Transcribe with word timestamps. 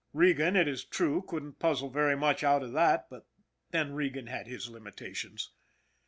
Regan, 0.13 0.55
it 0.55 0.67
is 0.67 0.83
true, 0.83 1.21
couldn't 1.21 1.59
puzzle 1.59 1.91
very 1.91 2.17
much 2.17 2.43
out 2.43 2.63
of 2.63 2.71
that, 2.73 3.07
but 3.11 3.27
then 3.69 3.93
Regan 3.93 4.25
had 4.25 4.47
his 4.47 4.67
limitations. 4.67 5.51